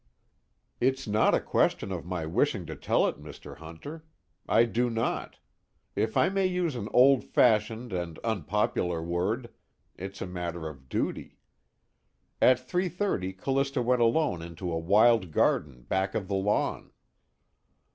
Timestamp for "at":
12.41-12.57